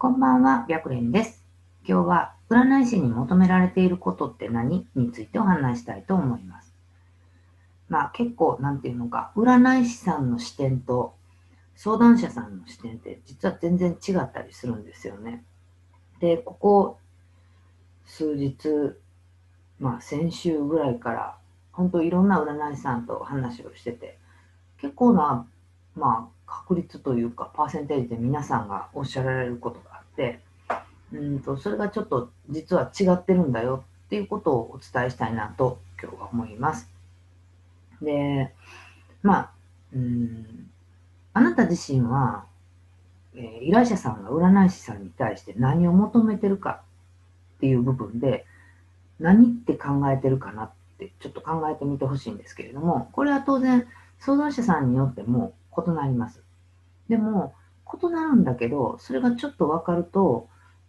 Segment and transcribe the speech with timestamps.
[0.00, 1.42] こんばんは、白蓮です。
[1.84, 4.86] 今日は占い師に求められていることって何？
[4.94, 6.72] についてお話したいと思います。
[7.88, 11.16] まあ結構、なんていうのか、占い師さんの視点と
[11.74, 15.42] 相談者さんの視点って実は全然違ったりするんですよね。
[16.20, 16.98] で、ここ
[18.06, 18.68] 数日、
[19.80, 21.36] まあ先週ぐらいから、
[21.72, 24.16] 本当いろんな占い師さんと話をしてて、
[24.80, 25.44] 結構な、
[25.96, 29.87] まあ確率というか、パーセンテージで皆さんがおっしゃられることが
[30.18, 30.40] って、
[31.12, 36.90] うんとそれがちょっと実は違ってるんだよっていうことをお伝えしたいなと今日は思います。
[38.02, 38.52] で、
[39.22, 39.50] まあ、
[39.94, 40.70] うん、
[41.32, 42.44] あなた自身は、
[43.34, 46.82] えー依頼者さんが占い師さんに対して何を求めてるか
[47.56, 48.46] っていう部分で、
[49.20, 53.86] 何って考えてるかなってちょっと考えてみてほしいんですけれども、これは当然
[54.18, 56.42] 相談者さんによっても異なります。
[57.08, 57.54] でも、
[58.02, 60.48] 異なるんだけど、それがちょっと分かると、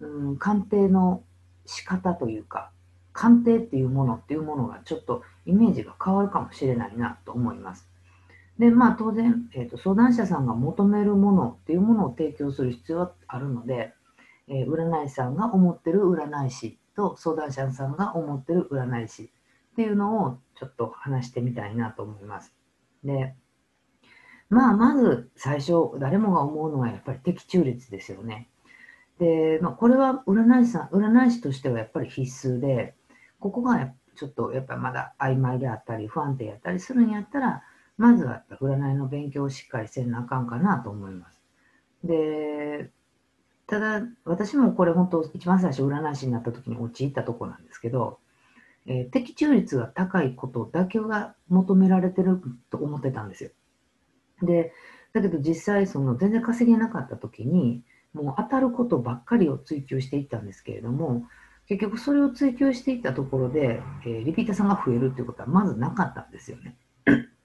[0.00, 1.22] うん、鑑定の
[1.66, 2.70] 仕方というか、
[3.12, 7.88] 鑑定っていうものっていうものがちょっとイメージが変わるかもしれないなと思います。
[8.58, 13.94] で、まあ当然、えーと相談者さんが求めるものっていうものを提供する必要はあるので、
[14.48, 19.30] えー占い師さんが思ってる占い師と相談者さんが思ってる占い師
[19.72, 22.52] っていうのをちょっと話してみたいなと思います。
[23.04, 23.34] で、
[24.50, 28.48] まあまず最初誰もが思うのはやっぱり的中率ですよね。
[29.18, 32.94] で、まあ、これは占い師さん、占い師としてはやっぱり必須で、
[33.38, 37.62] ここがちょっとやっぱりまだ曖昧であったり不安定やったりするんやったら、
[37.98, 41.40] まずはやっぱ占いの勉強をしっかりせなあかんかなと思います。
[42.04, 42.90] で、
[43.66, 48.18] ただ私もこれ本当一番最初占い師になった時に陥ったとこなんですけど、
[48.86, 52.40] えー的中率が高いことだけが求められてる
[52.70, 53.50] と思ってたんですよ。
[54.42, 54.72] で、
[55.12, 61.26] だけど実際その全然稼げなかった時に、もう当たることばっかりを追求していったんですけれども、
[61.68, 66.76] 結局それを追求していったところで、えーリピーターさんが増えるっていうことはまずなかったんですよね。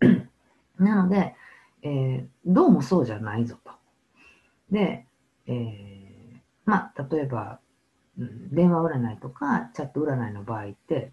[0.78, 1.34] なので、
[1.82, 3.72] えーどうもそうじゃないぞと。
[4.70, 5.06] で、
[5.46, 7.60] えーまあ、例えば、
[8.18, 11.12] うん電話占いとかチャット占いの場合って、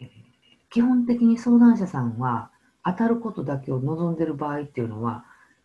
[0.00, 0.08] えー
[0.68, 2.50] 基本的に相談者さんは
[2.86, 5.24] 当たることだけを望んでる場合っていうのは、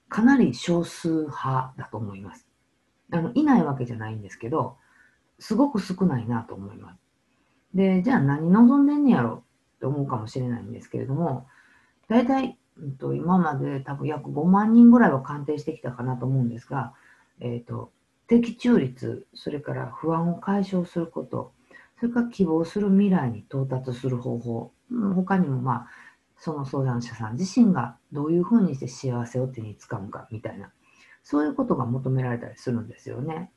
[0.09, 2.47] かなり少数派だと思います。
[3.13, 4.77] あの、いないわけじゃないんですけど、
[5.39, 6.99] すごく少ないなと思います。
[7.75, 9.43] で、じゃあ何望んでんねやろ？
[9.77, 11.47] って思うかもしれないんですけれども、
[12.09, 16.93] 大体、うんと、今まで多分約5万人ぐらいは鑑定してきたかなと思うんですが、
[17.39, 17.91] えっ、と、
[18.27, 21.53] 的中率、それから不安を解消すること、
[21.99, 24.71] それから希望する未来に到達する方法、
[25.15, 25.87] 他にもまあ、
[26.41, 30.73] その相談者さん自身がどういうふうにして幸せを手につかむかみたいな、
[31.23, 33.51] そういうことが求められたりするんですよね。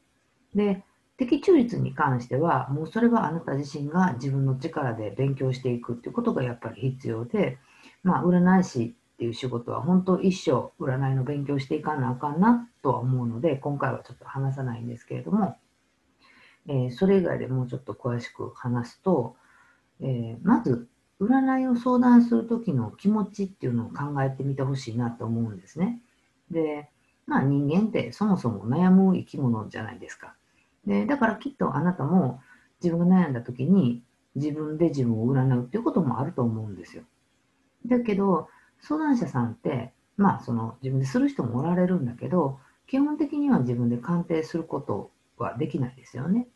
[0.55, 0.85] で、
[1.17, 7.57] 的中率に関しては、もうそれはあなた自身が自分の力で勉強していくっていうことがやっぱり必要で、
[8.03, 15.57] まあ、占い師っていう仕事は本当一生占いの勉強していかなあかんなとは思うので、今回はちょっと話さないんですけれども、
[16.69, 19.37] えーそれ以外でもうちょっと詳しく話すと、
[20.01, 20.89] えーまず、
[21.21, 26.01] 占いを相談するときの気持ちっていうのを考えてみてほしいなと思うんですね。
[26.51, 26.91] で、
[27.27, 30.35] まあ人間ってそもそも悩む生き物じゃないですか。
[30.87, 32.41] で、だからきっとあなたも
[32.83, 34.03] 自分が悩んだときに
[34.35, 37.05] 自分で自分を占うっていうこともあると思うんですよ。
[37.87, 38.49] だけど、
[38.81, 46.49] 相談者さんって、まあその自分でする人もおられるんだけど、基本的には自分で鑑定することはできないですよね。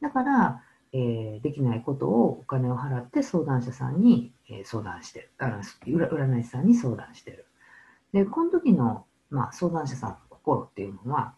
[0.00, 0.62] だから、
[0.92, 7.46] えーできないことをお金を払って相談者さんに、えー相談してるあの占い師さんに相談してる。
[8.12, 11.34] で、この時の、まあ、相談者さんの心っていうのは、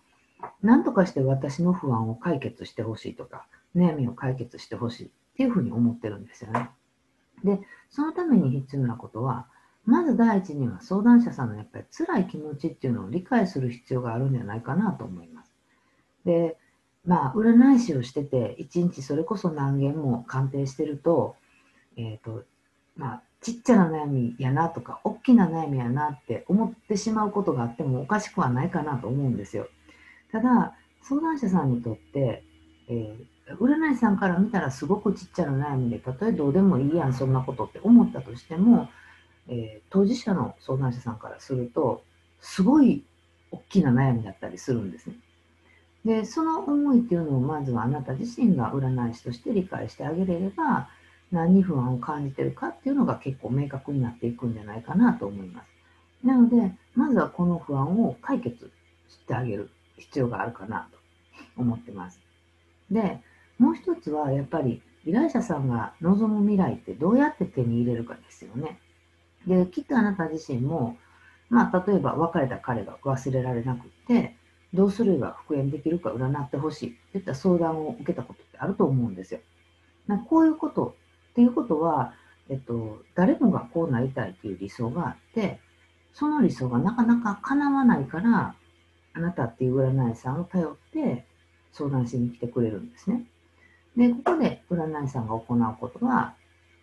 [0.62, 6.70] 何とかして私の不安を解決してほしいとか、悩みを解決してほしいっていうふうに思ってるんですよね。
[7.44, 7.60] で、
[7.90, 9.48] そのために必要なことは、
[9.84, 15.52] まず第一には相談者さんのやっぱり辛い気持ちっていうのを理解する必要があるんじゃないかなと思います。
[16.24, 16.58] で、
[17.08, 21.36] まあ、占い師をしてて、一日それこそ何件も鑑定してると、
[21.96, 22.44] えっ、と、
[22.96, 29.68] まあ、ちっちゃな悩みやなとか、大きな悩みやなって思ってしまうことがあってもおかしくはないかなと思うんですよ。
[30.30, 32.44] ただ、相談者さんにとって、
[32.88, 33.24] えー
[33.58, 38.90] 占い師さんから見たらすごくちっちゃな悩みで、たとえどうでもいいやん、そんなことって思ったとしても、
[39.48, 42.04] えー当事者の相談者さんからすると、
[42.42, 43.06] すごい
[43.50, 45.14] 大きな悩みだったりするんですね。
[46.08, 50.88] で、その思いっていうのをまずはあなた自身が占い師として理解してあげれれば、
[51.30, 56.26] 何に不安を感じてるかっていうのが結構明確になっていくんじゃないかなと思います。
[56.26, 58.72] なので、まずはこの不安を解決
[59.08, 60.98] してあげる必要があるかなと。
[61.58, 62.20] 思ってます。
[62.90, 63.20] で、
[63.58, 68.78] もう一つはやっぱり依頼者さんが望む未来ってどうやって手に入れるかですよね。
[69.46, 70.96] で、きっとあなた自身も、
[71.50, 74.36] まあ、例えば別れた彼が忘れられなくって、
[74.74, 79.40] どうすれば復縁できるか占ってほしいっていった相談を受けたことってあると思うんですよ。
[80.28, 80.94] こういうこと
[81.30, 82.14] っていうことは、
[82.48, 85.60] えっと、誰もがこうなりたいっていう理想があって、
[86.14, 88.54] その理想がなかなか叶わないから、
[89.12, 91.26] あなたっていう占い師さんを頼って
[91.72, 93.24] 相談しに来てくれるんですね。
[93.96, 96.34] で、ここで占い師さんが行うことは、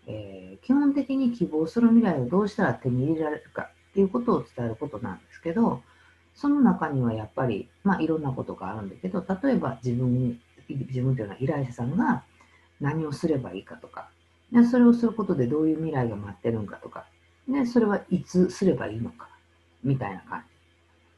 [0.08, 5.82] えー、基本的に希望する未来をどうしたら手に入れられるかっていうことを伝えることなんですけど、
[6.36, 10.40] その中にはやっぱり、まあいろんなことがあるんだけど、例えば自分、
[10.70, 12.24] 自分というのは依頼者さんが
[12.82, 14.10] 何をすればいいかとか、
[14.52, 17.06] でそれをすることでどういう未来が待ってるんかとか、
[17.48, 19.30] でそれはいつすればいいのか、
[19.84, 20.44] みたいな感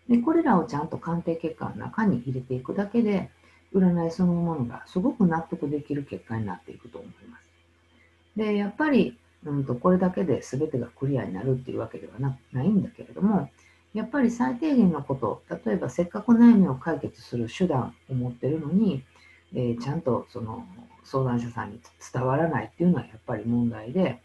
[0.08, 0.18] じ。
[0.18, 3.30] で、これらをちゃんと鑑定結果の中に入れていくだけで、
[3.74, 7.44] 占いそのものがすごく納得できる結果になっていくと思います。
[8.38, 13.50] で、やっぱり、うんと、これだけで全てがクリアになるっていうわけではなないんだけれども、
[13.97, 19.03] やっぱり最低限のこと、例えばせっかく悩みを解決する手段を持ってるのに、
[19.55, 20.67] えー、ちゃんとその
[21.03, 21.79] 相談者さんに
[22.13, 24.21] 伝わらないっていうのはやっぱり問題で、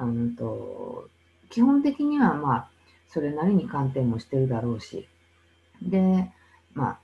[0.00, 1.08] うんと
[1.48, 2.68] 基本的にはまあ、
[3.08, 5.08] それなりに鑑定もしてるだろうし、
[5.82, 6.30] で、
[6.74, 6.98] まあ、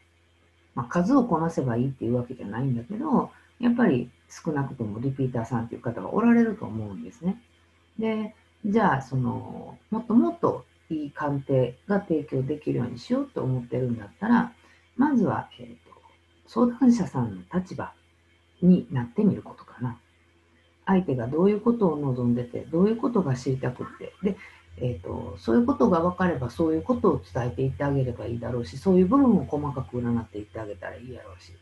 [0.76, 7.42] まあ、数をこなせばいいっていうわけじゃないんだけど、やっぱり少なくともリピーターさんっていう方がおられると思うんですね。
[7.98, 8.32] で、
[8.64, 14.52] じゃあ、その、もっともっといい鑑定が提供できるようにしようと思ってるんだったら、
[14.96, 16.00] まずは、えーと、
[16.46, 17.92] 相談者さんの立場
[18.62, 19.98] になってみることかな。
[20.84, 24.36] 相手がどういうことを望んでて、どういうことが知りたくって、で、
[24.78, 31.52] えーと、そういうことが分かればそういうことを伝えていってあげればいいだろうしそういう部分を細かく占っていってあげたらいいやろうし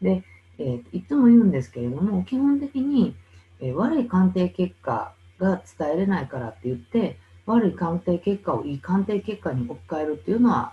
[0.00, 0.22] で、
[0.58, 3.16] えー、いつも言うんですけれども基本的に、
[3.60, 10.72] えー、悪い鑑定結果が伝えれないからって言って悪い鑑定結果をいい鑑定結果に置き換えるっていうのは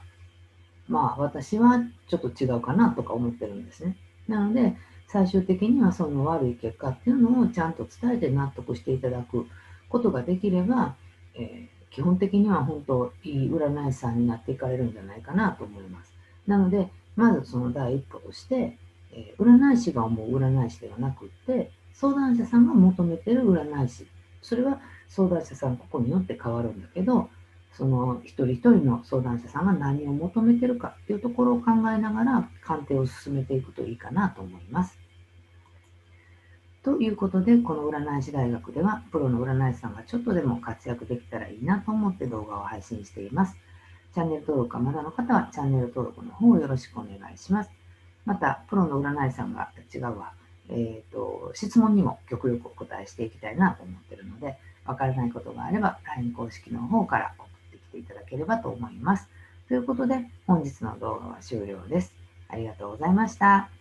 [0.88, 3.96] まあ私はちょっと違うかなとか思ってるんですね
[4.28, 4.76] なので
[5.08, 9.48] 最終的にはその悪い結果っていうのをちゃんと伝えて納得していただく
[9.90, 10.96] ことができれば、
[11.36, 16.14] えー基本的には本当いい占い師さんになっていかれるんじゃないかなと思います。
[16.48, 18.78] なので、まずその第一歩として、
[19.12, 24.08] えー、占い師が思う占い師ではなくって、相談者さんが求めてる占い師。
[24.42, 24.80] それは
[25.10, 27.30] 相談者さんここによって変わるんだけど、
[27.74, 34.98] その一人一人の相談者さんが何を求めてるかっていうところを考えながら鑑定を進めていくといいかなと思います。
[36.82, 43.58] ということで、この占い師大学では、プロの占い師さんがちょっとでも活躍できたらいいなと思って動画を配信しています。
[44.14, 47.70] チャンネル登録がまだの方は、チャンネル登録の方をよろしくお願いします。
[48.26, 50.32] また、プロの占い師さんが違うわ、
[50.70, 54.58] え、ー、と、質問にも極力お答えしていきたいなと思っているので、
[54.90, 59.30] わからないことがあれば、LINE 公式の方から送ってきていただければと思います。
[59.68, 62.12] ということで、本日の動画は終了です。
[62.48, 63.79] ありがとうございました。